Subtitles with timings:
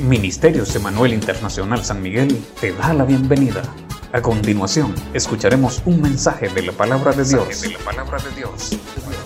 [0.00, 3.62] Ministerios Emanuel Internacional San Miguel te da la bienvenida.
[4.12, 8.76] A continuación, escucharemos un mensaje de la palabra de Dios, de la palabra de Dios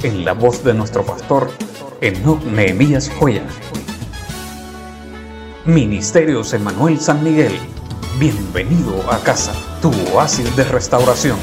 [0.02, 1.50] en la voz de nuestro pastor
[2.00, 3.42] Enoch Nehemías Joya.
[5.64, 7.52] Ministerios Emanuel San Miguel,
[8.18, 11.38] bienvenido a casa, tu oasis de restauración.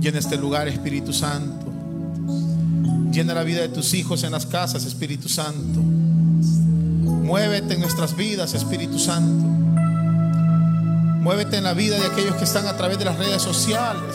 [0.00, 1.65] Llena este lugar, Espíritu Santo.
[3.16, 5.80] Llena la vida de tus hijos en las casas, Espíritu Santo.
[5.80, 9.46] Muévete en nuestras vidas, Espíritu Santo.
[11.22, 14.14] Muévete en la vida de aquellos que están a través de las redes sociales.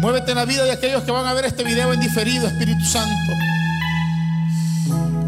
[0.00, 2.86] Muévete en la vida de aquellos que van a ver este video en diferido, Espíritu
[2.86, 3.32] Santo.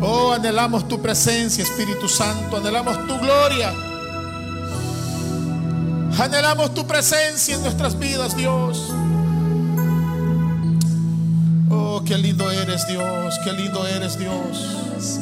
[0.00, 2.56] Oh, anhelamos tu presencia, Espíritu Santo.
[2.56, 3.74] Anhelamos tu gloria.
[6.18, 8.90] Anhelamos tu presencia en nuestras vidas, Dios.
[12.00, 13.38] Oh, qué lindo eres, Dios.
[13.44, 15.20] Qué lindo eres, Dios.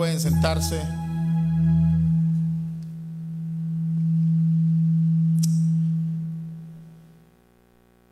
[0.00, 0.80] Pueden sentarse.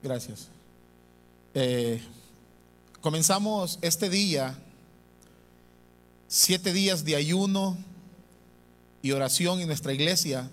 [0.03, 0.49] Gracias.
[1.55, 2.03] Eh,
[3.01, 4.55] comenzamos este día,
[6.27, 7.79] siete días de ayuno
[9.01, 10.51] y oración en nuestra iglesia.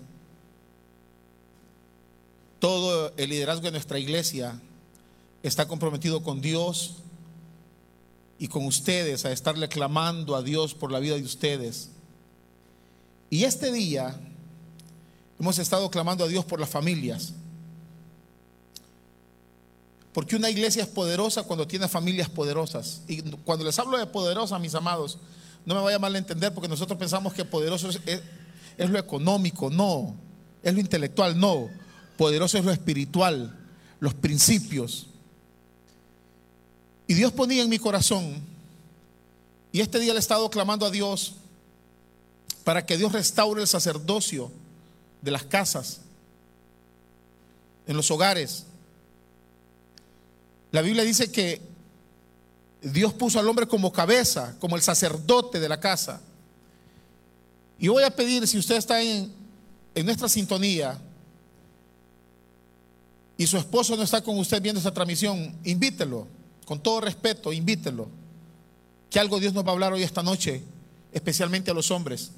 [2.60, 4.58] Todo el liderazgo de nuestra iglesia
[5.42, 7.02] está comprometido con Dios
[8.38, 11.90] y con ustedes a estarle clamando a Dios por la vida de ustedes.
[13.30, 14.18] Y este día
[15.40, 17.32] hemos estado clamando a Dios por las familias.
[20.12, 23.02] Porque una iglesia es poderosa cuando tiene familias poderosas.
[23.06, 25.18] Y cuando les hablo de poderosa, mis amados,
[25.66, 29.68] no me vaya mal a entender porque nosotros pensamos que poderoso es, es- lo económico,
[29.68, 30.14] no.
[30.62, 31.68] Es lo intelectual, no.
[32.16, 33.54] Poderoso es lo espiritual,
[34.00, 35.08] los principios.
[37.06, 38.42] Y Dios ponía en mi corazón,
[39.72, 41.34] y este día le he estado clamando a Dios
[42.64, 44.50] para que Dios restaure el sacerdocio
[45.22, 46.00] de las casas,
[47.86, 48.64] en los hogares.
[50.72, 51.60] La Biblia dice que
[52.82, 56.20] Dios puso al hombre como cabeza, como el sacerdote de la casa.
[57.78, 59.32] Y voy a pedir, si usted está en,
[59.94, 60.98] en nuestra sintonía
[63.38, 66.26] y su esposo no está con usted viendo esta transmisión, invítelo,
[66.66, 68.08] con todo respeto, invítelo.
[69.08, 70.62] Que algo Dios nos va a hablar hoy esta noche,
[71.12, 72.32] especialmente a los hombres.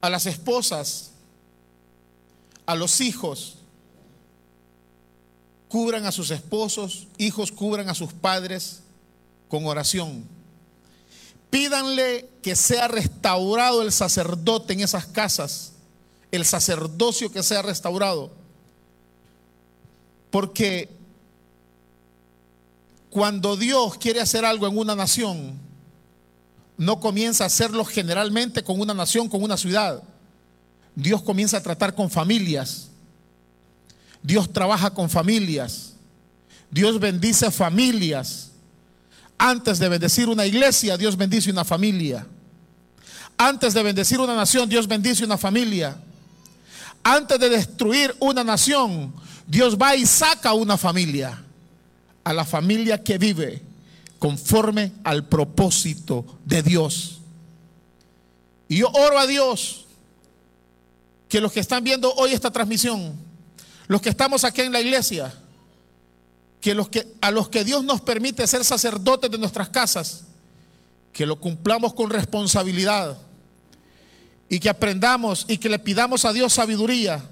[0.00, 1.12] A las esposas,
[2.66, 3.58] a los hijos,
[5.68, 8.80] cubran a sus esposos, hijos cubran a sus padres
[9.48, 10.24] con oración.
[11.50, 15.72] Pídanle que sea restaurado el sacerdote en esas casas,
[16.32, 18.32] el sacerdocio que sea restaurado.
[20.32, 20.88] Porque
[23.14, 25.56] cuando Dios quiere hacer algo en una nación,
[26.76, 30.02] no comienza a hacerlo generalmente con una nación, con una ciudad.
[30.96, 32.88] Dios comienza a tratar con familias.
[34.20, 35.92] Dios trabaja con familias.
[36.72, 38.50] Dios bendice familias.
[39.38, 42.26] Antes de bendecir una iglesia, Dios bendice una familia.
[43.38, 45.96] Antes de bendecir una nación, Dios bendice una familia.
[47.04, 49.14] Antes de destruir una nación,
[49.46, 51.44] Dios va y saca una familia.
[52.24, 53.62] A la familia que vive
[54.18, 57.20] conforme al propósito de Dios.
[58.68, 59.86] Y yo oro a Dios
[61.28, 63.14] que los que están viendo hoy esta transmisión,
[63.86, 65.34] los que estamos aquí en la iglesia,
[66.60, 70.24] que, los que a los que Dios nos permite ser sacerdotes de nuestras casas,
[71.12, 73.18] que lo cumplamos con responsabilidad,
[74.48, 77.22] y que aprendamos y que le pidamos a Dios sabiduría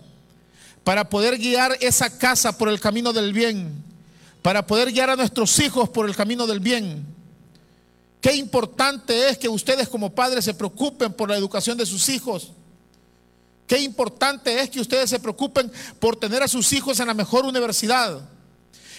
[0.84, 3.84] para poder guiar esa casa por el camino del bien,
[4.42, 7.06] para poder guiar a nuestros hijos por el camino del bien.
[8.20, 12.52] Qué importante es que ustedes como padres se preocupen por la educación de sus hijos.
[13.66, 17.44] Qué importante es que ustedes se preocupen por tener a sus hijos en la mejor
[17.44, 18.20] universidad.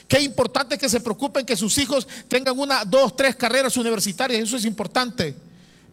[0.08, 4.42] Qué importante es que se preocupen que sus hijos tengan una, dos, tres carreras universitarias.
[4.42, 5.36] Eso es importante.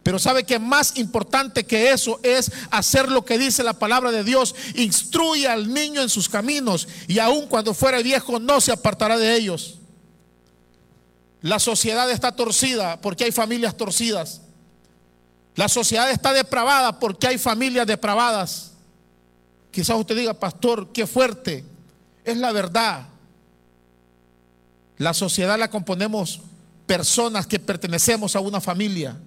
[0.03, 4.25] Pero sabe que más importante que eso es hacer lo que dice la palabra de
[4.25, 4.55] Dios.
[4.75, 9.37] Instruye al niño en sus caminos y aun cuando fuera viejo no se apartará de
[9.37, 9.79] ellos.
[11.43, 14.41] La sociedad está torcida porque hay familias torcidas.
[15.55, 18.73] La sociedad está depravada porque hay familias depravadas.
[19.71, 21.65] Quizás usted diga, pastor, qué fuerte.
[22.25, 23.07] Es la verdad.
[24.97, 26.41] La sociedad la componemos
[26.87, 29.19] personas que pertenecemos a una familia.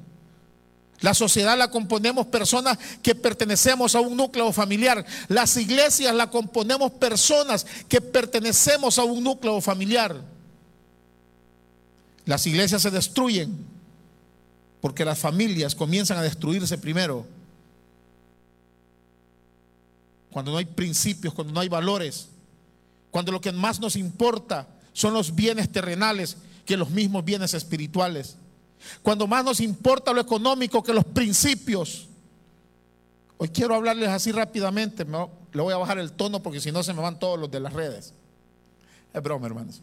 [1.02, 5.06] La sociedad la componemos personas que pertenecemos a un núcleo familiar.
[5.28, 10.22] Las iglesias la componemos personas que pertenecemos a un núcleo familiar.
[12.26, 13.66] Las iglesias se destruyen
[14.80, 17.26] porque las familias comienzan a destruirse primero.
[20.32, 22.30] Cuando no hay principios, cuando no hay valores,
[23.12, 28.38] cuando lo que más nos importa son los bienes terrenales que los mismos bienes espirituales.
[29.02, 32.08] Cuando más nos importa lo económico que los principios.
[33.38, 35.06] Hoy quiero hablarles así rápidamente.
[35.06, 37.60] le voy a bajar el tono porque si no se me van todos los de
[37.60, 38.14] las redes.
[39.14, 39.82] Es broma, hermanos.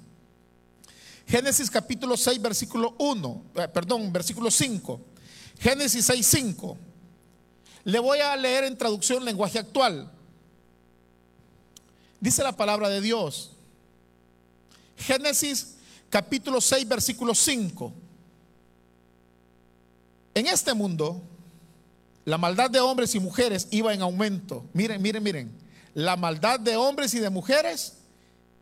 [1.26, 5.00] Génesis capítulo 6, versículo 1, eh, perdón, versículo 5.
[5.60, 6.76] Génesis 6, 5.
[7.84, 10.10] Le voy a leer en traducción lenguaje actual.
[12.18, 13.52] Dice la palabra de Dios.
[14.96, 15.76] Génesis
[16.10, 17.92] capítulo 6, versículo 5.
[20.40, 21.20] En este mundo,
[22.24, 24.64] la maldad de hombres y mujeres iba en aumento.
[24.72, 25.52] Miren, miren, miren.
[25.92, 27.98] La maldad de hombres y de mujeres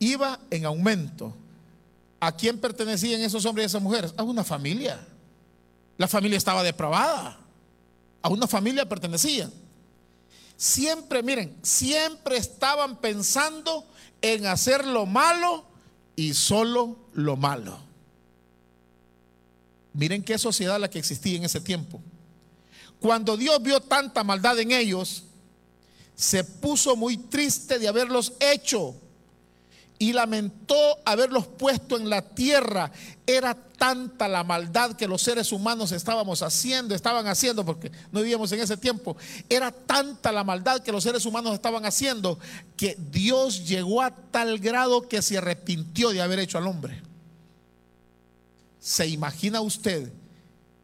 [0.00, 1.36] iba en aumento.
[2.18, 4.12] ¿A quién pertenecían esos hombres y esas mujeres?
[4.16, 4.98] A una familia.
[5.98, 7.38] La familia estaba depravada.
[8.22, 9.52] A una familia pertenecían.
[10.56, 13.86] Siempre, miren, siempre estaban pensando
[14.20, 15.64] en hacer lo malo
[16.16, 17.87] y solo lo malo.
[19.92, 22.00] Miren qué sociedad la que existía en ese tiempo.
[23.00, 25.24] Cuando Dios vio tanta maldad en ellos,
[26.14, 28.94] se puso muy triste de haberlos hecho
[29.98, 32.90] y lamentó haberlos puesto en la tierra.
[33.26, 38.50] Era tanta la maldad que los seres humanos estábamos haciendo, estaban haciendo, porque no vivíamos
[38.52, 39.16] en ese tiempo.
[39.48, 42.38] Era tanta la maldad que los seres humanos estaban haciendo
[42.76, 47.07] que Dios llegó a tal grado que se arrepintió de haber hecho al hombre.
[48.80, 50.12] ¿Se imagina usted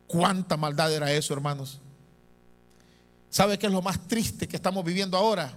[0.07, 1.81] cuánta maldad era eso, hermanos?
[3.31, 5.53] ¿Sabe qué es lo más triste que estamos viviendo ahora?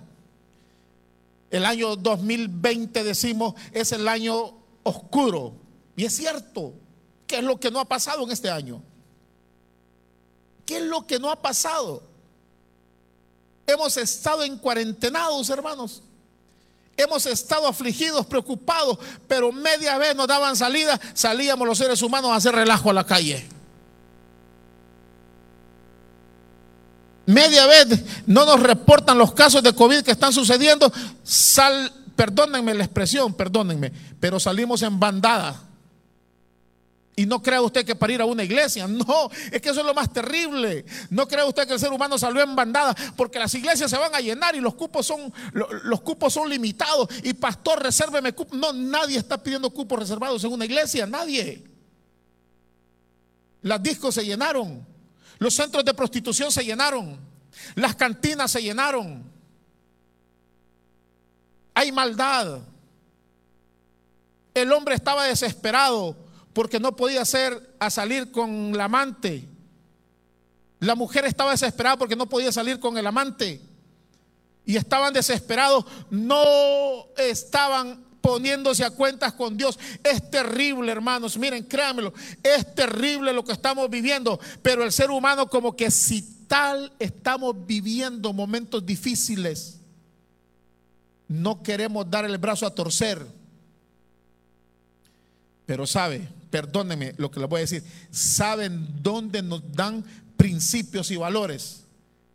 [1.49, 5.53] El año 2020 decimos es el año oscuro.
[5.95, 6.73] Y es cierto.
[7.25, 8.81] ¿Qué es lo que no ha pasado en este año?
[10.65, 12.03] ¿Qué es lo que no ha pasado?
[13.65, 16.01] Hemos estado en cuarentenados, hermanos.
[16.97, 18.97] Hemos estado afligidos, preocupados,
[19.27, 23.05] pero media vez nos daban salida, salíamos los seres humanos a hacer relajo a la
[23.05, 23.47] calle.
[27.27, 30.92] Media vez no nos reportan los casos de COVID que están sucediendo.
[31.23, 35.67] Sal, perdónenme la expresión, perdónenme, pero salimos en bandada.
[37.19, 39.86] Y no crea usted que para ir a una iglesia, no, es que eso es
[39.86, 40.86] lo más terrible.
[41.09, 44.14] No crea usted que el ser humano salió en bandada, porque las iglesias se van
[44.14, 47.09] a llenar y los cupos son, los cupos son limitados.
[47.24, 48.59] Y pastor, resérveme cupos.
[48.59, 51.64] No, nadie está pidiendo cupos reservados en una iglesia, nadie.
[53.64, 54.86] Las discos se llenaron,
[55.40, 57.19] los centros de prostitución se llenaron,
[57.74, 59.24] las cantinas se llenaron.
[61.74, 62.59] Hay maldad.
[64.54, 66.26] El hombre estaba desesperado
[66.57, 69.47] porque no podía hacer a salir con la amante.
[70.80, 73.61] La mujer estaba desesperada porque no podía salir con el amante.
[74.66, 76.44] Y estaban desesperados, no
[77.16, 79.78] estaban poniéndose a cuentas con Dios.
[80.04, 81.37] Es terrible, hermanos.
[81.37, 82.11] Miren, créanmelo,
[82.42, 84.40] es terrible lo que estamos viviendo.
[84.64, 89.80] Pero el ser humano como que si tal estamos viviendo momentos difíciles,
[91.28, 93.23] no queremos dar el brazo a torcer.
[95.68, 100.04] Pero sabe, perdónenme lo que les voy a decir, ¿saben dónde nos dan
[100.35, 101.83] principios y valores?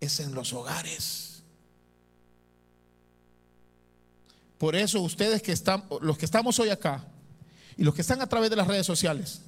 [0.01, 1.43] Es en los hogares.
[4.59, 7.05] Por eso ustedes que están, los que estamos hoy acá
[7.77, 9.41] y los que están a través de las redes sociales,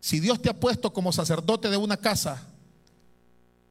[0.00, 2.46] si Dios te ha puesto como sacerdote de una casa,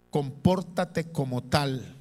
[0.09, 1.95] compórtate como tal.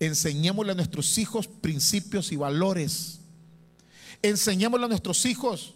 [0.00, 3.20] Enseñémosle a nuestros hijos principios y valores.
[4.22, 5.74] Enseñémosle a nuestros hijos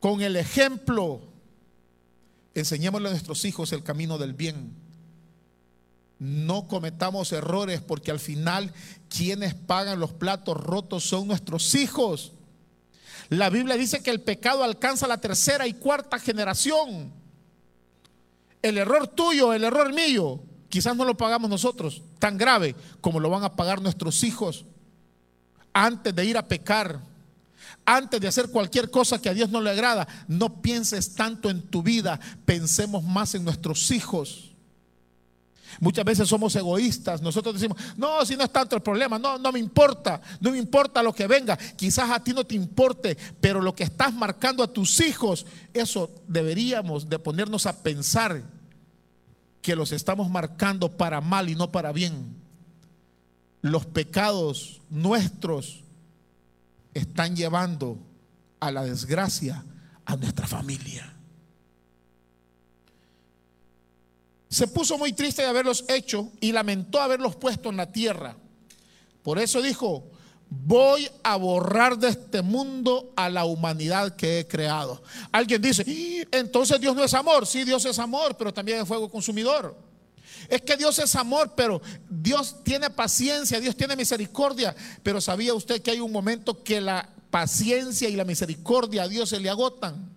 [0.00, 1.20] con el ejemplo.
[2.54, 4.72] Enseñémosle a nuestros hijos el camino del bien.
[6.18, 8.72] No cometamos errores porque al final
[9.08, 12.32] quienes pagan los platos rotos son nuestros hijos.
[13.28, 17.12] La Biblia dice que el pecado alcanza la tercera y cuarta generación.
[18.62, 23.30] El error tuyo, el error mío, quizás no lo pagamos nosotros tan grave como lo
[23.30, 24.64] van a pagar nuestros hijos
[25.72, 27.00] antes de ir a pecar,
[27.86, 30.06] antes de hacer cualquier cosa que a Dios no le agrada.
[30.28, 34.52] No pienses tanto en tu vida, pensemos más en nuestros hijos.
[35.80, 37.22] Muchas veces somos egoístas.
[37.22, 40.58] Nosotros decimos, no, si no es tanto el problema, no, no me importa, no me
[40.58, 41.56] importa lo que venga.
[41.56, 46.10] Quizás a ti no te importe, pero lo que estás marcando a tus hijos, eso
[46.26, 48.42] deberíamos de ponernos a pensar
[49.60, 52.36] que los estamos marcando para mal y no para bien.
[53.60, 55.82] Los pecados nuestros
[56.98, 57.98] están llevando
[58.60, 59.64] a la desgracia
[60.04, 61.12] a nuestra familia.
[64.48, 68.36] Se puso muy triste de haberlos hecho y lamentó haberlos puesto en la tierra.
[69.22, 70.10] Por eso dijo,
[70.48, 75.02] voy a borrar de este mundo a la humanidad que he creado.
[75.32, 77.46] Alguien dice, entonces Dios no es amor.
[77.46, 79.76] Sí, Dios es amor, pero también es fuego consumidor.
[80.48, 84.74] Es que Dios es amor, pero Dios tiene paciencia, Dios tiene misericordia.
[85.02, 89.30] Pero ¿sabía usted que hay un momento que la paciencia y la misericordia a Dios
[89.30, 90.10] se le agotan?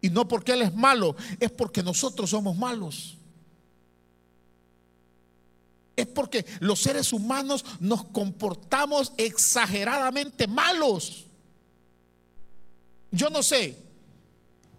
[0.00, 3.16] Y no porque Él es malo, es porque nosotros somos malos.
[5.96, 11.26] Es porque los seres humanos nos comportamos exageradamente malos.
[13.10, 13.76] Yo no sé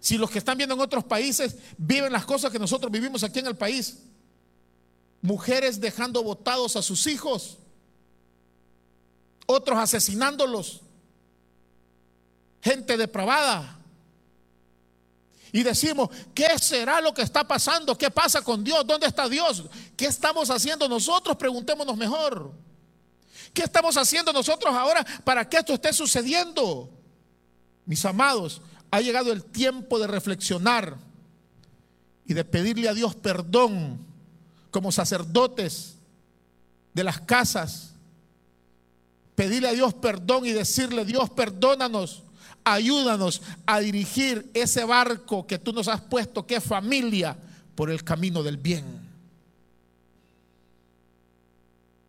[0.00, 3.38] si los que están viendo en otros países viven las cosas que nosotros vivimos aquí
[3.38, 3.98] en el país.
[5.22, 7.56] Mujeres dejando botados a sus hijos,
[9.46, 10.80] otros asesinándolos,
[12.60, 13.78] gente depravada.
[15.52, 17.96] Y decimos, ¿qué será lo que está pasando?
[17.96, 18.86] ¿Qué pasa con Dios?
[18.86, 19.64] ¿Dónde está Dios?
[19.96, 21.36] ¿Qué estamos haciendo nosotros?
[21.36, 22.52] Preguntémonos mejor.
[23.52, 26.88] ¿Qué estamos haciendo nosotros ahora para que esto esté sucediendo?
[27.84, 30.96] Mis amados, ha llegado el tiempo de reflexionar
[32.26, 34.11] y de pedirle a Dios perdón
[34.72, 35.94] como sacerdotes
[36.92, 37.92] de las casas.
[39.36, 42.24] Pedirle a Dios perdón y decirle, Dios, perdónanos
[42.64, 47.36] Ayúdanos a dirigir ese barco que tú nos has puesto, que es familia,
[47.74, 48.84] por el camino del bien.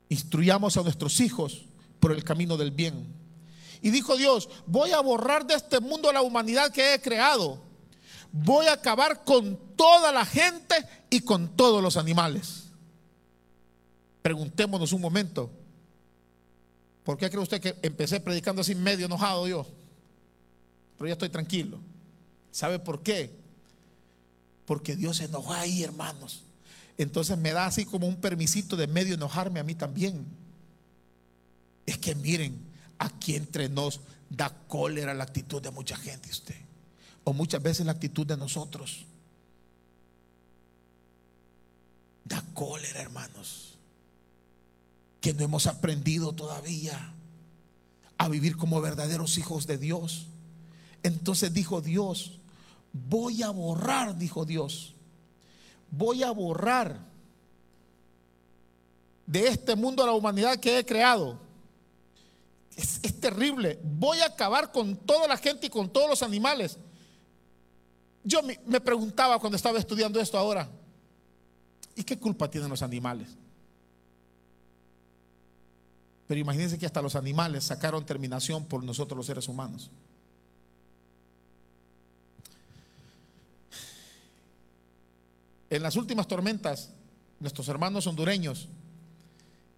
[0.09, 1.63] Instruyamos a nuestros hijos
[1.99, 3.07] por el camino del bien.
[3.81, 7.59] Y dijo Dios, voy a borrar de este mundo la humanidad que he creado.
[8.33, 10.75] Voy a acabar con toda la gente
[11.09, 12.65] y con todos los animales.
[14.21, 15.49] Preguntémonos un momento,
[17.03, 19.65] ¿por qué cree usted que empecé predicando así medio enojado yo?
[21.03, 21.79] pero ya estoy tranquilo.
[22.51, 23.29] ¿Sabe por qué?
[24.65, 26.43] Porque Dios se enojó ahí, hermanos.
[26.97, 30.25] Entonces me da así como un permisito de medio enojarme a mí también.
[31.85, 32.57] Es que miren,
[32.99, 33.99] aquí entre nos
[34.29, 36.55] da cólera la actitud de mucha gente usted.
[37.23, 39.05] O muchas veces la actitud de nosotros.
[42.25, 43.77] Da cólera, hermanos.
[45.21, 47.13] Que no hemos aprendido todavía
[48.17, 50.27] a vivir como verdaderos hijos de Dios.
[51.03, 52.39] Entonces dijo Dios,
[52.93, 54.93] voy a borrar, dijo Dios,
[55.91, 56.99] voy a borrar
[59.25, 61.39] de este mundo a la humanidad que he creado.
[62.75, 63.79] Es, es, terrible.
[63.83, 66.77] Voy a acabar con toda la gente y con todos los animales.
[68.23, 70.69] Yo me, preguntaba cuando estaba estudiando esto ahora,
[71.95, 73.29] ¿y qué culpa tienen los animales?
[76.27, 79.91] Pero imagínense que hasta los animales sacaron terminación por nosotros los seres humanos.
[85.69, 86.91] En las últimas tormentas,
[87.39, 88.69] nuestros hermanos hondureños,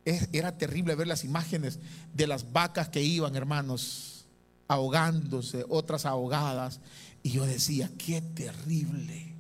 [0.06, 1.80] era terrible ver las imágenes
[2.14, 4.26] de las vacas que iban, hermanos,
[4.68, 6.80] ahogándose, otras ahogadas.
[7.26, 9.34] Y yo decía, qué terrible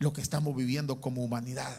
[0.00, 1.72] lo que estamos viviendo como humanidad.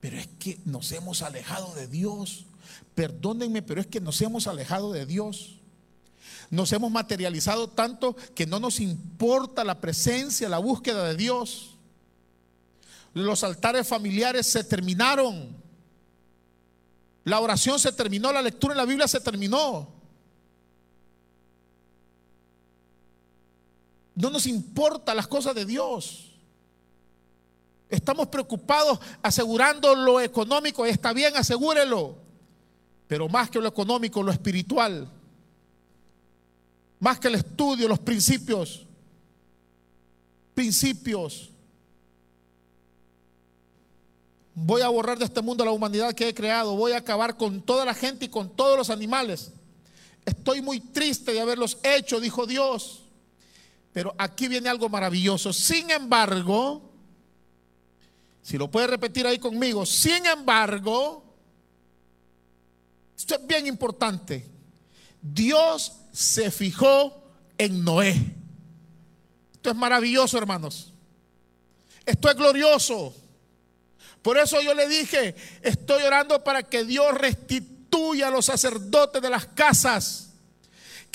[0.00, 2.46] Pero es que nos hemos alejado de Dios.
[2.96, 5.60] Perdónenme, pero es que nos hemos alejado de Dios.
[6.50, 11.76] Nos hemos materializado tanto que no nos importa la presencia, la búsqueda de Dios.
[13.14, 15.56] Los altares familiares se terminaron.
[17.22, 19.95] La oración se terminó, la lectura en la Biblia se terminó.
[24.16, 26.32] No nos importa las cosas de Dios.
[27.88, 32.16] Estamos preocupados asegurando lo económico, está bien, asegúrelo.
[33.06, 35.08] Pero más que lo económico, lo espiritual.
[36.98, 38.86] Más que el estudio, los principios.
[40.54, 41.50] Principios.
[44.54, 46.74] Voy a borrar de este mundo la humanidad que he creado.
[46.74, 49.52] Voy a acabar con toda la gente y con todos los animales.
[50.24, 53.05] Estoy muy triste de haberlos hecho, dijo Dios.
[53.96, 55.54] Pero aquí viene algo maravilloso.
[55.54, 56.82] Sin embargo,
[58.42, 61.24] si lo puede repetir ahí conmigo, sin embargo,
[63.16, 64.44] esto es bien importante.
[65.22, 67.24] Dios se fijó
[67.56, 68.34] en Noé.
[69.54, 70.92] Esto es maravilloso, hermanos.
[72.04, 73.14] Esto es glorioso.
[74.20, 79.30] Por eso yo le dije, estoy orando para que Dios restituya a los sacerdotes de
[79.30, 80.34] las casas.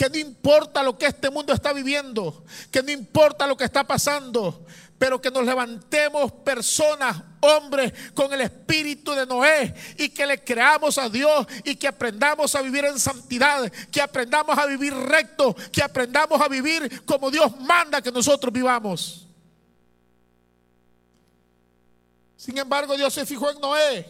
[0.01, 3.86] Que no importa lo que este mundo está viviendo, que no importa lo que está
[3.86, 4.65] pasando,
[4.98, 10.98] pero que nos levantemos personas, hombres, con el espíritu de Noé y que le creamos
[10.98, 15.84] a Dios y que aprendamos a vivir en santidad, que aprendamos a vivir recto, que
[15.84, 19.27] aprendamos a vivir como Dios manda que nosotros vivamos.
[22.38, 24.08] Sin embargo, Dios se fijó en Noé.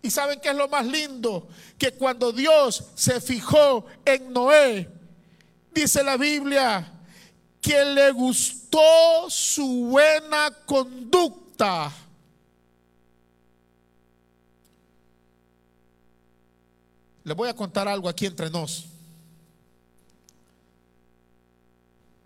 [0.00, 1.46] ¿Y saben qué es lo más lindo?
[1.76, 4.99] Que cuando Dios se fijó en Noé,
[5.72, 7.00] dice la Biblia,
[7.60, 11.92] que le gustó su buena conducta.
[17.24, 18.86] Les voy a contar algo aquí entre nos.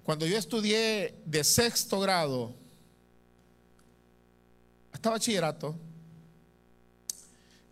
[0.05, 2.55] Cuando yo estudié de sexto grado
[4.93, 5.75] hasta bachillerato,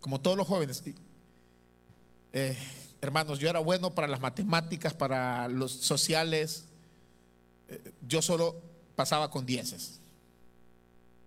[0.01, 0.83] como todos los jóvenes,
[2.33, 2.57] eh,
[3.03, 6.63] hermanos, yo era bueno para las matemáticas, para los sociales,
[8.07, 8.61] yo solo
[8.95, 9.99] pasaba con dieces.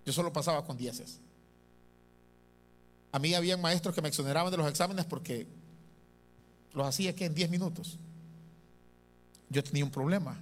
[0.03, 1.19] Yo solo pasaba con dieces.
[3.11, 5.45] A mí había maestros que me exoneraban de los exámenes porque
[6.73, 7.97] los hacía que en 10 minutos.
[9.49, 10.35] Yo tenía un problema.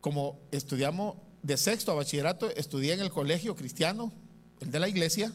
[0.00, 4.12] Como estudiamos de sexto a bachillerato, estudié en el colegio cristiano,
[4.60, 5.32] el de la iglesia.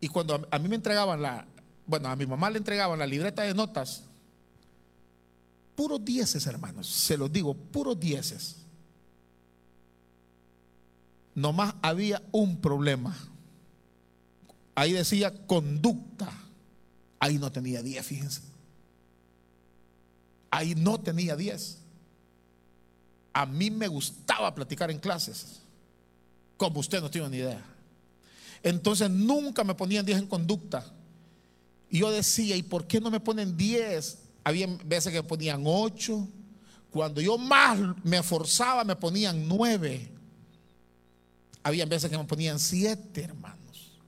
[0.00, 1.46] Y cuando a mí me entregaban la,
[1.90, 4.04] bueno, a mi mamá le entregaban la libreta de notas
[5.80, 6.86] puros dieces, hermanos.
[6.86, 8.56] Se los digo, puros dieces.
[11.34, 13.16] Nomás había un problema.
[14.74, 16.30] Ahí decía conducta.
[17.18, 18.42] Ahí no tenía 10, fíjense.
[20.50, 21.78] Ahí no tenía 10.
[23.32, 25.62] A mí me gustaba platicar en clases.
[26.58, 27.64] Como usted no tiene ni idea.
[28.62, 30.84] Entonces nunca me ponían 10 en conducta.
[31.90, 36.28] Y yo decía, ¿y por qué no me ponen 10 había veces que ponían ocho.
[36.90, 40.10] Cuando yo más me esforzaba, me ponían nueve.
[41.62, 44.00] Había veces que me ponían siete, hermanos.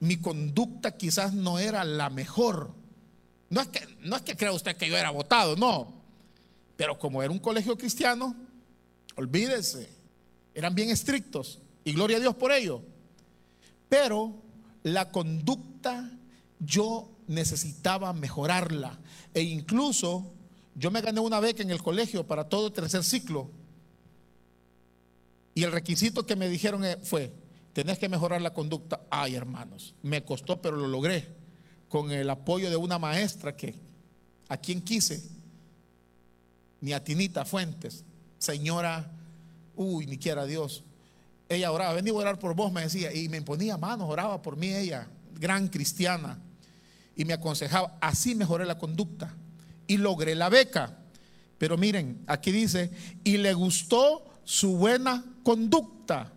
[0.00, 2.74] Mi conducta quizás no era la mejor.
[3.48, 6.02] No es que, no es que crea usted que yo era votado, no.
[6.76, 8.34] Pero como era un colegio cristiano,
[9.14, 9.88] olvídese,
[10.54, 11.60] eran bien estrictos.
[11.84, 12.82] Y gloria a Dios por ello.
[13.90, 14.32] Pero
[14.84, 16.10] la conducta
[16.58, 18.98] yo necesitaba mejorarla.
[19.34, 20.32] E incluso
[20.74, 23.50] yo me gané una beca en el colegio para todo tercer ciclo.
[25.54, 27.32] Y el requisito que me dijeron eh, fue,
[27.72, 29.02] tenés que mejorar la conducta.
[29.10, 31.28] Ay, hermanos, me costó, pero lo logré.
[31.88, 33.74] Con el apoyo de una maestra que,
[34.48, 35.28] a quien quise,
[36.80, 38.04] ni a Tinita Fuentes,
[38.38, 39.10] señora,
[39.74, 40.84] uy, ni quiera Dios.
[41.50, 44.56] Ella oraba, vení a orar por vos, me decía, y me ponía manos, oraba por
[44.56, 46.38] mí ella, gran cristiana
[47.16, 47.98] y me aconsejaba.
[48.00, 49.34] Así mejoré la conducta
[49.88, 50.96] y logré la beca.
[51.58, 52.92] Pero miren, aquí dice,
[53.24, 56.32] y le gustó su buena conducta.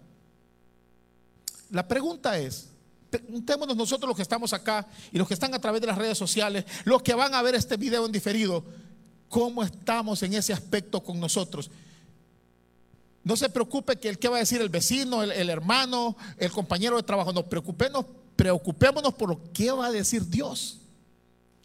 [1.70, 2.70] La pregunta es,
[3.12, 6.18] preguntémonos nosotros los que estamos acá y los que están a través de las redes
[6.18, 8.66] sociales, los que van a ver este video en diferido,
[9.30, 11.70] ¿cómo estamos en ese aspecto con nosotros?
[13.24, 16.98] No se preocupe que el que va a decir el vecino, el, hermano, el compañero
[16.98, 18.06] de trabajo, no, preocupémonos
[18.36, 20.80] preocupémonos por lo que va a decir Dios.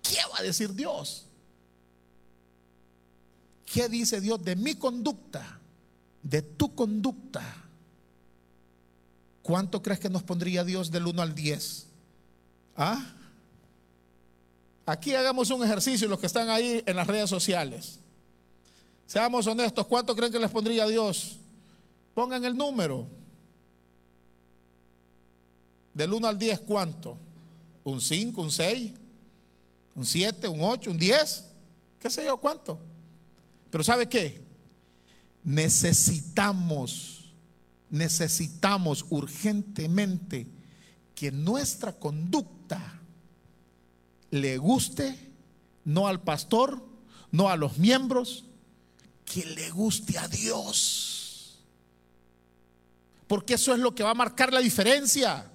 [0.02, 1.26] ¿Qué va a decir Dios?
[3.66, 5.58] ¿Qué dice Dios de mi conducta?
[6.22, 7.42] De tu conducta.
[9.42, 11.86] ¿Cuánto crees que nos pondría Dios del 1 al 10?
[12.76, 13.14] ¿Ah?
[14.86, 17.98] Aquí hagamos un ejercicio, los que están ahí en las redes sociales.
[19.06, 21.38] Seamos honestos, ¿cuánto creen que les pondría Dios?
[22.18, 23.06] Pongan el número.
[25.94, 27.16] Del 1 al 10, ¿cuánto?
[27.84, 28.92] ¿Un 5, un 6,
[29.94, 31.44] un 7, un 8, un 10?
[32.00, 32.80] ¿Qué sé yo cuánto?
[33.70, 34.42] Pero ¿sabe qué?
[35.44, 37.30] necesitamos,
[37.88, 40.48] necesitamos urgentemente
[41.14, 43.00] que nuestra conducta
[44.32, 45.16] le guste
[45.84, 46.84] no al pastor,
[47.30, 48.44] no a los miembros,
[49.24, 51.07] que le guste a Dios.
[53.28, 55.48] Porque eso es lo que va a marcar la diferencia.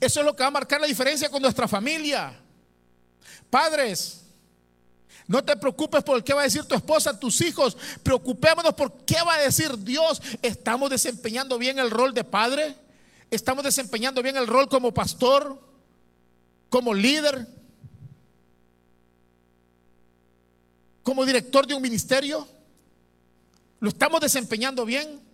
[0.00, 2.38] Eso es lo que va a marcar la diferencia con nuestra familia.
[3.48, 4.22] Padres,
[5.26, 7.76] no te preocupes por qué va a decir tu esposa, tus hijos.
[8.02, 10.20] Preocupémonos por qué va a decir Dios.
[10.42, 12.74] ¿Estamos desempeñando bien el rol de padre?
[13.30, 15.58] ¿Estamos desempeñando bien el rol como pastor?
[16.68, 17.46] ¿Como líder?
[21.02, 22.46] ¿Como director de un ministerio?
[23.80, 25.31] ¿Lo estamos desempeñando bien?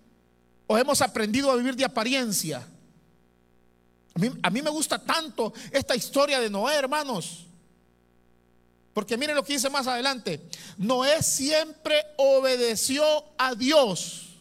[0.68, 2.64] ¿O hemos aprendido a vivir de apariencia?
[4.42, 7.46] A mí, me gusta tanto esta historia de Noé, hermanos.
[8.92, 10.46] Porque miren lo que dice más adelante.
[10.76, 13.04] Noé siempre obedeció
[13.38, 14.36] a Dios.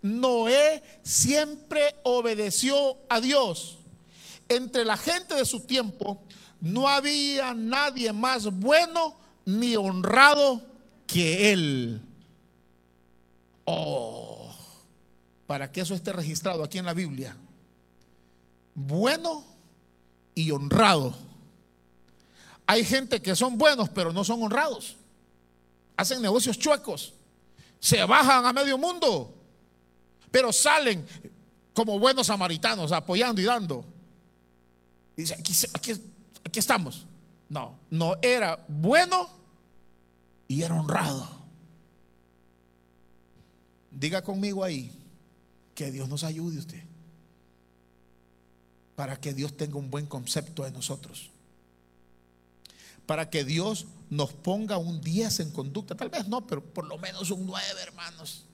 [0.00, 3.78] Noé siempre obedeció a Dios.
[4.48, 6.22] Entre la gente de su tiempo
[6.60, 10.62] no había nadie más bueno ni honrado
[11.06, 12.00] que él.
[13.64, 14.31] Oh,
[15.52, 17.36] para que eso esté registrado aquí en la Biblia.
[18.74, 19.44] Bueno
[20.34, 21.14] y honrado
[22.66, 24.96] hay gente que son buenos, pero no son honrados.
[25.94, 27.12] Hacen negocios chuecos.
[27.80, 29.34] Se bajan a medio mundo,
[30.30, 31.06] pero salen
[31.74, 33.84] como buenos samaritanos, apoyando y dando.
[35.18, 35.92] Y dice, aquí,
[36.54, 37.04] estamos.
[37.50, 39.28] No, no era bueno
[40.48, 41.28] y era honrado.
[43.90, 44.98] Diga conmigo ahí
[45.74, 46.82] que Dios nos ayude usted
[48.96, 51.32] para que Dios tenga un buen concepto de nosotros
[53.06, 55.94] para que Dios nos ponga un 10 en conducta.
[55.94, 58.44] Tal vez no, pero por lo menos un 9, hermanos.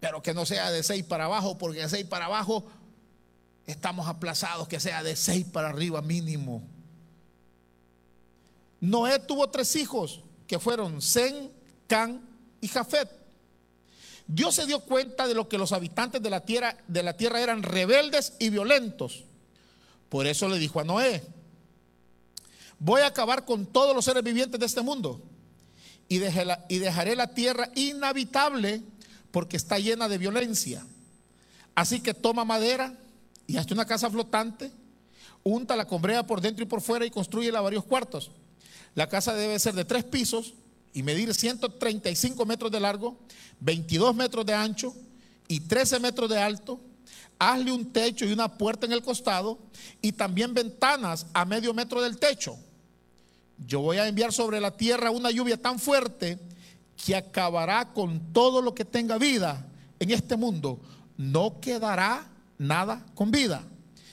[0.00, 2.64] Pero que no sea de 6 para abajo, porque de 6 para abajo
[3.66, 6.62] estamos aplazados, que sea de 6 para arriba mínimo.
[8.80, 11.50] Noé tuvo tres hijos, que fueron Zen,
[11.86, 12.20] Can
[12.60, 13.23] y Jafet.
[14.26, 18.34] Dios se dio cuenta de lo que los habitantes de la tierra, la eran rebeldes
[18.38, 19.24] y violentos.
[20.08, 21.22] Por eso le dijo a Noé,
[22.78, 25.20] voy a acabar con todos los seres vivientes de este mundo
[26.08, 28.82] y, dejaré la tierra inhabitable
[29.30, 30.86] porque está llena de violencia.
[31.74, 32.96] Así que toma madera
[33.46, 34.70] y hazte una casa flotante,
[35.42, 38.30] unta la combrea por dentro y por fuera y construyela varios cuartos.
[38.94, 40.54] La casa debe ser de tres pisos
[40.94, 43.18] y medir 135 metros de largo,
[43.60, 44.94] 22 metros de ancho
[45.46, 46.80] y 13 metros de alto.
[47.38, 49.58] Hazle un techo y una puerta en el costado
[50.00, 52.56] y también ventanas a medio metro del techo
[53.58, 56.38] yo voy a enviar sobre la tierra una lluvia tan fuerte
[56.96, 59.66] que acabará con todo lo que tenga vida
[59.98, 60.80] en este mundo.
[61.16, 62.26] No quedará
[62.58, 63.62] nada con vida.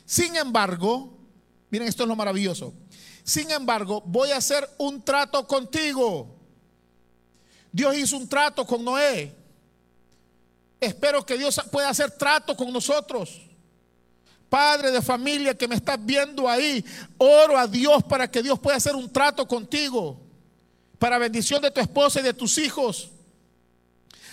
[0.06, 1.18] Sin embargo,
[1.70, 2.74] miren, esto es lo maravilloso.
[3.24, 6.41] Sin embargo, voy a hacer un trato contigo.
[7.72, 9.34] Dios hizo un trato con Noé.
[10.80, 13.42] Espero que Dios pueda hacer trato con nosotros.
[14.50, 16.84] Padre de familia que me estás viendo ahí,
[17.18, 20.20] oro a Dios para que Dios pueda hacer un trato contigo,
[21.00, 23.12] para bendición de tu esposa y de tus hijos,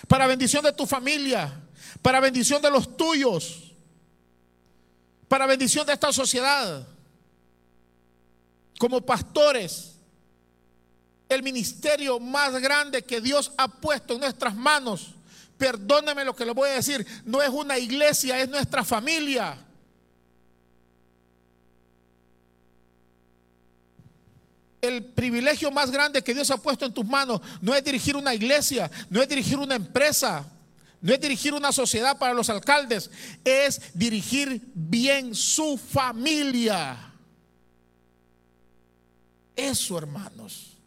[0.09, 1.53] para bendición de tu familia,
[2.03, 3.72] para bendición de los tuyos,
[5.29, 6.85] para bendición de esta sociedad.
[8.79, 9.98] Como pastores,
[11.29, 15.14] el ministerio más grande que Dios ha puesto en nuestras manos,
[15.57, 19.64] perdóneme lo que le voy a decir, no es una iglesia, es nuestra familia.
[24.81, 28.35] el privilegio más grande que Dios ha puesto en tus manos no es dirigir una
[28.35, 30.49] iglesia, no es dirigir una empresa,
[31.01, 33.11] no es dirigir una sociedad para los alcaldes,
[33.45, 37.12] es dirigir bien su familia.
[39.55, 40.78] Eso, hermanos.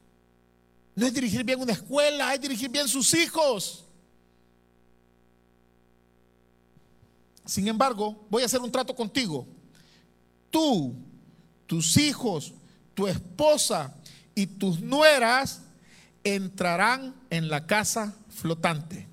[0.95, 3.85] No es dirigir bien una escuela, es dirigir bien sus hijos.
[7.45, 9.45] Sin embargo, voy a hacer un trato contigo.
[10.49, 10.95] Tú,
[11.65, 12.53] tus hijos,
[12.93, 13.95] tu esposa
[14.35, 15.61] y tus nueras
[16.23, 19.07] entrarán en la casa flotante.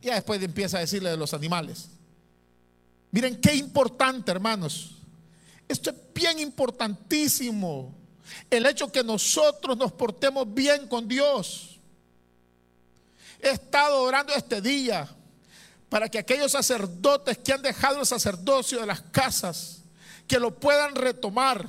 [0.00, 1.88] Ya después empieza a decirle de los animales.
[3.12, 4.96] Miren qué importante, hermanos.
[5.68, 7.94] Esto es bien importantísimo.
[8.50, 11.78] El hecho que nosotros nos portemos bien con Dios.
[13.40, 15.08] He estado orando este día
[15.88, 19.82] para que aquellos sacerdotes que han dejado el sacerdocio de las casas,
[20.26, 21.68] que lo puedan retomar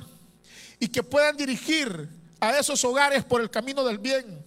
[0.78, 2.08] y que puedan dirigir
[2.40, 4.42] a esos hogares por el camino del bien,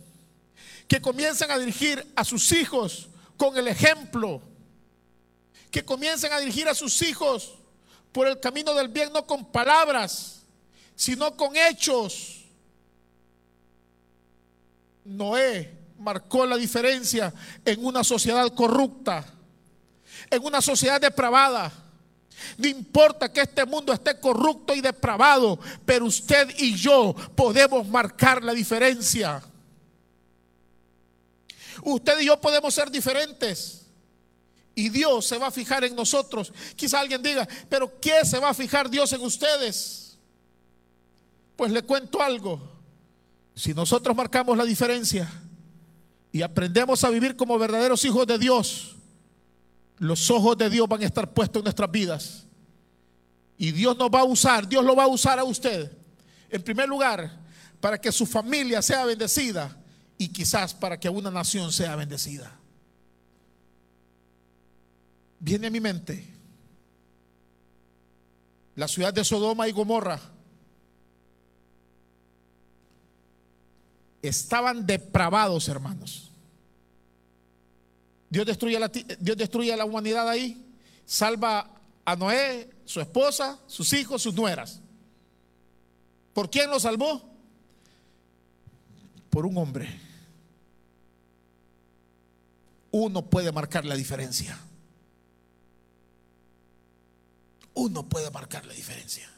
[0.88, 4.42] que comiencen a dirigir a sus hijos con el ejemplo,
[5.70, 7.56] que comiencen a dirigir a sus hijos
[8.12, 10.37] por el camino del bien, no con palabras,
[10.98, 12.44] sino con hechos.
[15.06, 17.34] Noé marcó la diferencia
[17.64, 19.24] en una sociedad corrupta,
[20.30, 21.72] en una sociedad depravada.
[22.58, 28.44] No importa que este mundo esté corrupto y depravado, pero usted y yo podemos marcar
[28.44, 29.42] la diferencia.
[31.84, 33.86] Usted y yo podemos ser diferentes.
[34.74, 36.52] Y Dios se va a fijar en nosotros.
[36.76, 40.07] Quizá alguien diga, pero ¿qué se va a fijar Dios en ustedes?
[41.58, 42.62] Pues le cuento algo.
[43.56, 45.30] Si nosotros marcamos la diferencia
[46.32, 48.96] y aprendemos a vivir como verdaderos hijos de Dios,
[49.98, 52.46] los ojos de Dios van a estar puestos en nuestras vidas.
[53.58, 55.92] Y Dios nos va a usar, Dios lo va a usar a usted.
[56.50, 57.40] En primer lugar,
[57.82, 59.76] para que su familia sea bendecida
[60.18, 62.56] y quizás para que una nación sea bendecida.
[65.40, 66.34] Viene a mi mente
[68.76, 70.37] la ciudad de Sodoma y Gomorra.
[74.22, 76.32] Estaban depravados, hermanos.
[78.30, 80.66] Dios destruye, la, a la humanidad ahí,
[81.06, 81.72] salva
[82.04, 84.82] a Noé, su esposa, sus hijos, sus nueras.
[86.34, 87.22] ¿Por quién lo salvó?
[89.30, 90.00] Por un hombre.
[92.92, 94.58] Uno puede marcar la diferencia.
[97.74, 99.30] Uno puede marcar la diferencia.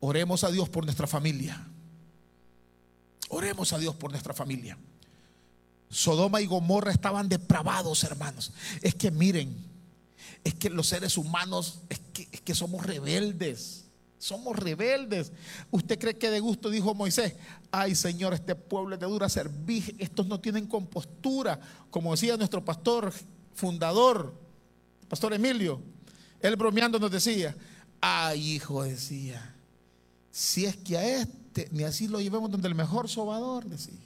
[0.00, 1.66] Oremos a Dios por nuestra familia.
[3.28, 4.78] Oremos a Dios por nuestra familia.
[5.90, 8.52] Sodoma y Gomorra estaban depravados, hermanos.
[8.82, 9.56] Es que miren,
[10.44, 12.00] es que los seres humanos, es
[12.44, 13.84] que, somos rebeldes.
[14.18, 15.32] Somos rebeldes.
[15.70, 17.34] ¿Usted cree que de gusto dijo Moisés?
[17.70, 19.94] Ay, Señor, este pueblo es de dura servir.
[19.98, 21.60] Estos no tienen compostura.
[21.90, 23.12] Como decía nuestro pastor
[23.54, 24.34] fundador,
[25.08, 25.80] Pastor Emilio.
[26.40, 27.56] Él bromeando nos decía:
[28.00, 29.54] Ay, hijo, decía,
[30.30, 33.98] si es que a este, ni así lo llevemos donde el mejor sobador, decía.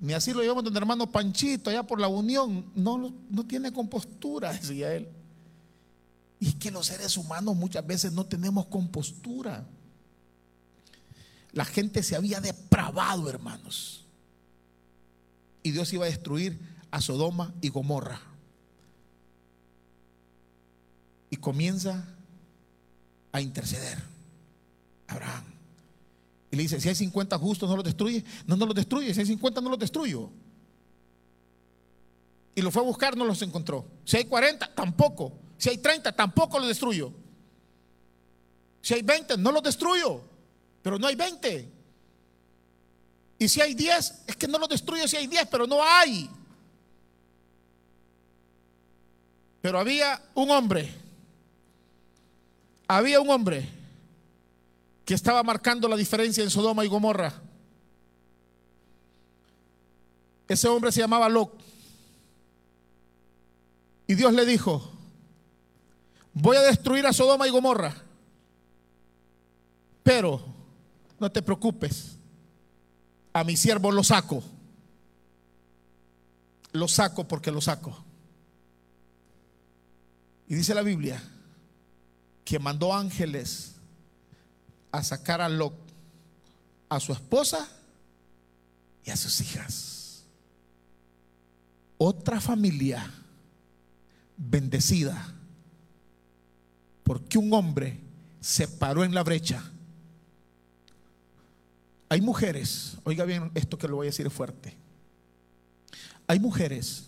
[0.00, 2.70] Ni así lo llevamos donde el hermano Panchito, allá por la unión.
[2.74, 5.08] No, no tiene compostura, decía él.
[6.40, 9.66] Y es que los seres humanos muchas veces no tenemos compostura.
[11.52, 14.04] La gente se había depravado, hermanos.
[15.62, 16.58] Y Dios iba a destruir
[16.90, 18.20] a Sodoma y Gomorra.
[21.30, 22.04] Y comienza
[23.32, 24.02] a interceder.
[25.06, 25.53] Abraham.
[26.54, 28.24] Y le dice, si hay 50 justos, no los destruye.
[28.46, 29.12] No, no los destruye.
[29.12, 30.30] Si hay 50, no los destruyo.
[32.54, 33.84] Y lo fue a buscar, no los encontró.
[34.04, 35.32] Si hay 40, tampoco.
[35.58, 37.12] Si hay 30, tampoco los destruyo.
[38.80, 40.20] Si hay 20, no los destruyo.
[40.80, 41.72] Pero no hay 20.
[43.40, 46.30] Y si hay 10, es que no los destruyo si hay 10, pero no hay.
[49.60, 50.94] Pero había un hombre.
[52.86, 53.73] Había un hombre
[55.04, 57.32] que estaba marcando la diferencia en Sodoma y Gomorra.
[60.48, 61.62] Ese hombre se llamaba Lot.
[64.06, 64.92] Y Dios le dijo,
[66.32, 67.94] voy a destruir a Sodoma y Gomorra,
[70.02, 70.44] pero
[71.18, 72.16] no te preocupes,
[73.32, 74.42] a mi siervo lo saco.
[76.72, 78.04] Lo saco porque lo saco.
[80.48, 81.22] Y dice la Biblia
[82.44, 83.73] que mandó ángeles
[84.94, 85.48] a sacar a
[86.88, 87.68] a su esposa
[89.04, 90.22] y a sus hijas.
[91.98, 93.10] Otra familia
[94.36, 95.34] bendecida
[97.02, 97.98] porque un hombre
[98.40, 99.64] se paró en la brecha.
[102.08, 104.76] Hay mujeres, oiga bien esto que lo voy a decir fuerte.
[106.28, 107.06] Hay mujeres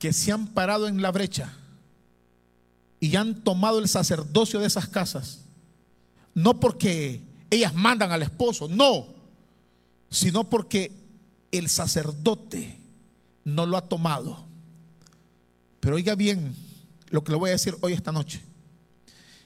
[0.00, 1.52] que se han parado en la brecha
[2.98, 5.43] y han tomado el sacerdocio de esas casas,
[6.34, 9.06] no porque ellas mandan al esposo, no,
[10.10, 10.92] sino porque
[11.52, 12.78] el sacerdote
[13.44, 14.44] no lo ha tomado.
[15.80, 16.54] Pero oiga bien
[17.10, 18.42] lo que le voy a decir hoy esta noche.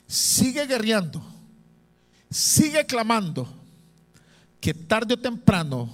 [0.06, 1.22] Sigue guerreando,
[2.30, 3.46] sigue clamando
[4.60, 5.90] que tarde o temprano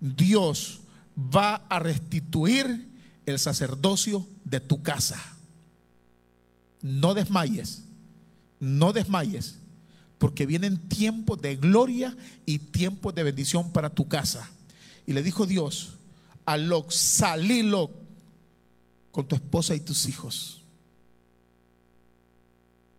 [0.00, 0.80] Dios
[1.16, 2.88] va a restituir
[3.26, 5.20] el sacerdocio de tu casa.
[6.80, 7.82] No desmayes,
[8.60, 9.58] no desmayes,
[10.18, 14.50] porque vienen tiempos de gloria y tiempos de bendición para tu casa.
[15.06, 15.94] Y le dijo Dios
[16.44, 17.90] a Lot, salilo
[19.12, 20.62] con tu esposa y tus hijos.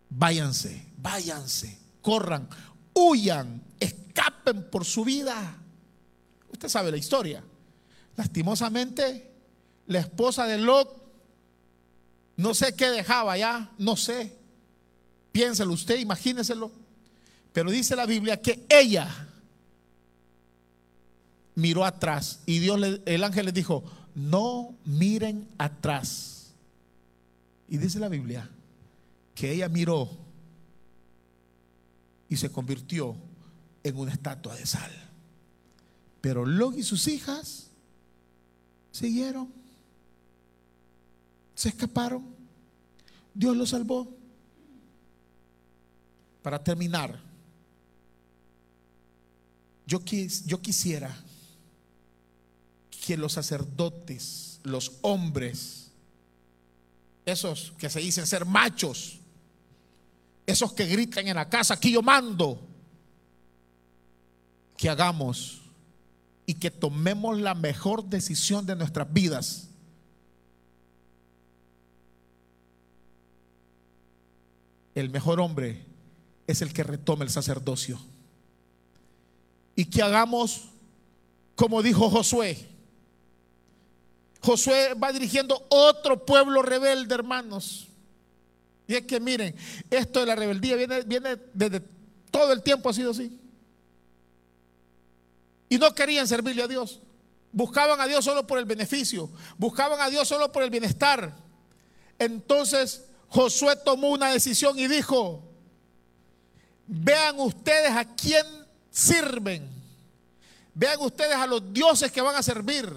[0.09, 2.47] Váyanse, váyanse, corran,
[2.93, 5.57] huyan, escapen por su vida.
[6.51, 7.43] Usted sabe la historia.
[8.15, 9.31] Lastimosamente,
[9.87, 10.95] la esposa de Lot,
[12.37, 14.35] no sé qué dejaba ya, no sé.
[15.31, 16.71] Piénselo usted, imagíneselo.
[17.53, 19.09] Pero dice la Biblia que ella
[21.55, 23.83] miró atrás y Dios, el ángel le dijo,
[24.15, 26.53] no miren atrás.
[27.67, 28.49] Y dice la Biblia
[29.35, 30.09] que ella miró
[32.27, 33.15] y se convirtió
[33.83, 34.91] en una estatua de sal.
[36.21, 37.69] Pero Lot y sus hijas
[38.91, 39.51] siguieron,
[41.55, 42.25] se escaparon,
[43.33, 44.15] Dios los salvó.
[46.41, 47.28] Para terminar,
[49.89, 51.11] yo, quis, yo quisiera
[53.05, 55.89] que los sacerdotes, los hombres,
[57.25, 59.17] esos que se dicen ser machos,
[60.45, 62.61] esos que gritan en la casa, aquí yo mando,
[64.77, 65.63] que hagamos
[66.45, 69.69] y que tomemos la mejor decisión de nuestras vidas.
[74.93, 75.83] El mejor hombre
[76.45, 77.99] es el que retome el sacerdocio.
[79.79, 80.63] Y que hagamos
[81.55, 82.67] como dijo Josué.
[84.41, 87.87] Josué va dirigiendo otro pueblo rebelde, hermanos.
[88.89, 89.55] Y es que miren,
[89.89, 91.81] esto de la rebeldía viene, desde
[92.29, 93.39] todo el tiempo ha sido así.
[95.69, 96.99] Y no querían servirle a Dios.
[97.53, 99.29] Buscaban a Dios solo por el beneficio.
[99.57, 101.33] Buscaban a Dios solo por el bienestar.
[102.17, 105.41] Entonces Josué tomó una decisión y dijo,
[106.85, 108.58] vean ustedes a quién
[108.91, 109.69] sirven.
[110.73, 112.89] Vean ustedes a los dioses que van a servir.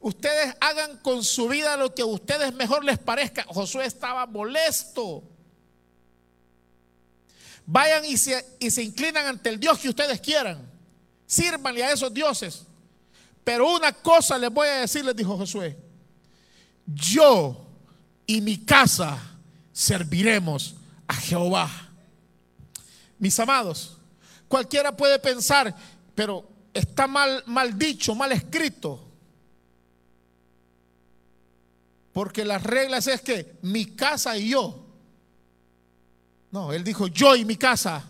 [0.00, 3.44] Ustedes hagan con su vida lo que a ustedes mejor les parezca.
[3.46, 5.22] Josué estaba molesto.
[7.64, 10.68] Vayan y se, inclinan ante el Dios que ustedes quieran.
[11.26, 12.64] Sírvanle a esos dioses.
[13.44, 15.78] Pero una cosa les voy a decir, les dijo Josué.
[16.84, 17.64] Yo
[18.26, 19.18] y mi casa
[19.72, 20.74] serviremos
[21.06, 21.70] a Jehová.
[23.18, 23.98] Mis amados,
[24.52, 25.74] cualquiera puede pensar,
[26.14, 29.02] pero está mal, mal dicho, mal escrito.
[32.12, 34.84] Porque las reglas es que mi casa y yo.
[36.50, 38.04] No, él dijo yo y mi casa.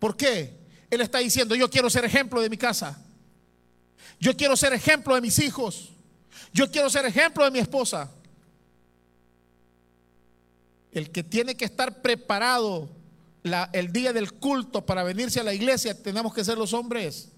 [0.00, 0.58] ¿Por qué?
[0.90, 3.00] Él está diciendo yo quiero ser ejemplo de mi casa.
[4.18, 5.90] Yo quiero ser ejemplo de mis hijos.
[6.52, 8.10] Yo quiero ser ejemplo de mi esposa.
[10.90, 12.88] El que tiene que estar preparado
[13.42, 17.30] el día del culto para venirse a la iglesia, tenemos que ser los hombres.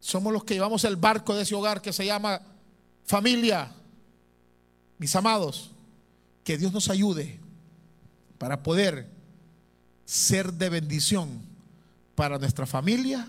[0.00, 2.42] Somos los que llevamos el barco de ese hogar que se llama
[3.04, 3.72] familia.
[4.98, 5.70] Mis amados,
[6.44, 7.38] que Dios nos ayude
[8.38, 9.08] para poder
[10.04, 11.40] ser de bendición
[12.14, 13.28] para nuestra familia,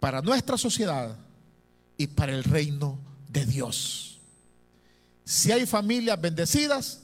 [0.00, 1.16] para nuestra sociedad
[1.96, 4.18] y para el reino de Dios.
[5.24, 7.02] Si hay familias bendecidas,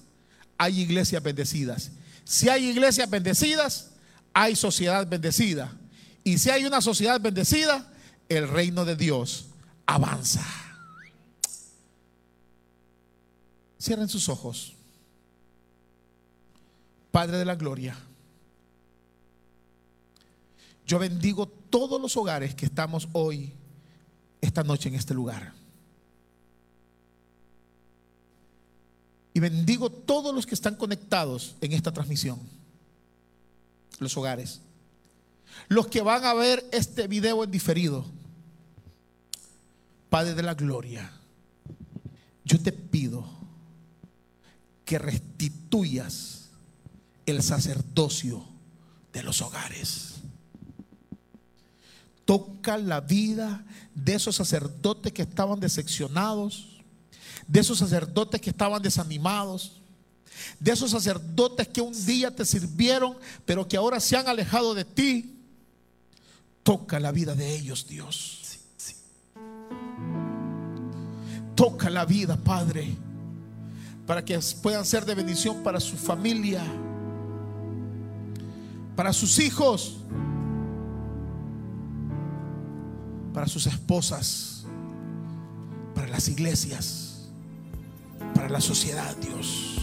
[0.59, 1.91] hay iglesias bendecidas.
[2.25, 3.91] Si hay iglesias bendecidas,
[4.33, 5.73] hay sociedad bendecida.
[6.25, 7.93] Y si hay una sociedad bendecida,
[8.29, 9.47] el reino de Dios
[9.87, 10.45] avanza.
[13.81, 14.73] Cierren sus ojos.
[17.13, 17.97] Padre de la Gloria,
[20.87, 23.53] yo bendigo todos los hogares que estamos hoy,
[24.41, 25.55] esta noche en este lugar.
[29.37, 32.41] Y bendigo todos los que están conectados en esta transmisión.
[33.99, 34.63] Los hogares.
[35.69, 38.07] Los que van a ver este video en diferido.
[40.09, 41.13] Padre de la Gloria,
[42.47, 43.29] yo te pido
[44.87, 46.47] que restituyas
[47.27, 48.43] el sacerdocio
[49.13, 50.15] de los hogares.
[52.25, 56.76] Toca la vida de esos sacerdotes que estaban decepcionados,
[57.47, 59.81] de esos sacerdotes que estaban desanimados,
[60.59, 64.85] de esos sacerdotes que un día te sirvieron, pero que ahora se han alejado de
[64.85, 65.35] ti.
[66.63, 68.59] Toca la vida de ellos, Dios.
[71.55, 72.95] Toca la vida, Padre,
[74.07, 76.63] para que puedan ser de bendición para su familia,
[78.95, 79.97] para sus hijos,
[83.33, 84.65] para sus esposas,
[85.95, 87.06] para las iglesias,
[88.35, 89.79] para la sociedad, Dios.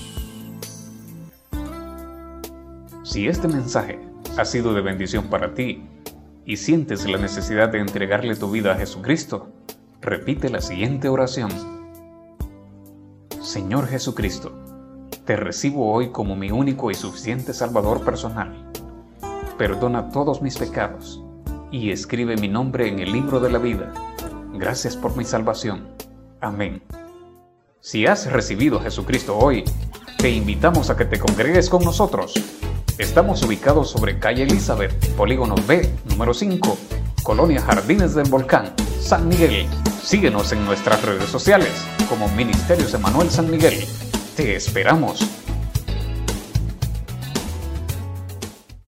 [3.04, 4.00] Si este mensaje
[4.38, 5.84] ha sido de bendición para ti
[6.46, 9.50] y sientes la necesidad de entregarle tu vida a Jesucristo,
[10.02, 11.52] repite la siguiente oración.
[13.42, 14.52] Señor Jesucristo,
[15.26, 18.72] te recibo hoy como mi único y suficiente Salvador personal.
[19.58, 21.24] Perdona todos mis pecados
[21.72, 23.94] y escribe mi nombre en el libro de la vida.
[24.54, 25.88] Gracias por mi salvación.
[26.42, 26.82] Amén.
[27.86, 29.66] Si has recibido a Jesucristo hoy,
[30.18, 32.34] te invitamos a que te congregues con nosotros.
[32.98, 36.78] Estamos ubicados sobre calle Elizabeth, Polígono B, número 5,
[37.24, 39.68] Colonia Jardines del Volcán, San Miguel.
[40.02, 41.74] Síguenos en nuestras redes sociales
[42.08, 43.86] como Ministerios Emanuel San Miguel.
[44.38, 45.43] Te esperamos.